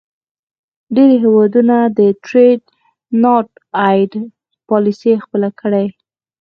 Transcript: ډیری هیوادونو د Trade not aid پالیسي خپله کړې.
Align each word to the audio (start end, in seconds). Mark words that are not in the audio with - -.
ډیری 0.95 1.17
هیوادونو 1.23 1.77
د 1.97 1.99
Trade 2.25 2.65
not 3.23 3.47
aid 3.91 4.11
پالیسي 4.69 5.11
خپله 5.23 5.49
کړې. 5.59 5.85